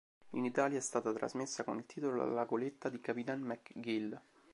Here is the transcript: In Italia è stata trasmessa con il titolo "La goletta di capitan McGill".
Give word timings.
In 0.31 0.45
Italia 0.45 0.79
è 0.79 0.81
stata 0.81 1.13
trasmessa 1.13 1.63
con 1.63 1.77
il 1.77 1.85
titolo 1.85 2.25
"La 2.25 2.45
goletta 2.45 2.89
di 2.89 2.99
capitan 2.99 3.39
McGill". 3.41 4.19